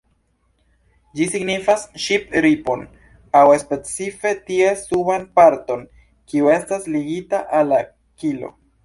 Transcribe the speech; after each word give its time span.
Ĝi 1.17 1.25
signifas 1.33 1.83
ŝip-ripon 2.05 2.81
aŭ 3.41 3.43
specife 3.65 4.31
ties 4.47 4.81
suban 4.87 5.29
parton, 5.41 5.85
kiu 6.33 6.51
estas 6.55 6.89
ligita 6.97 7.43
al 7.61 7.71
la 7.75 7.85
kilo. 8.25 8.51